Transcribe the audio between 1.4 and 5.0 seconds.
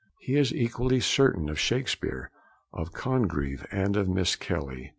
of Shakespeare, of Congreve, and of Miss Kelly.